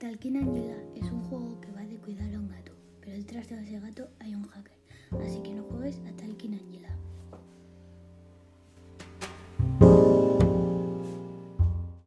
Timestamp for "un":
1.12-1.22, 2.38-2.48, 4.34-4.44